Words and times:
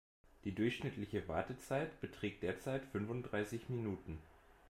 Die 0.45 0.55
durchschnittliche 0.55 1.27
Wartezeit 1.27 2.01
beträgt 2.01 2.41
derzeit 2.41 2.83
fünfunddreißig 2.85 3.69
Minuten. 3.69 4.17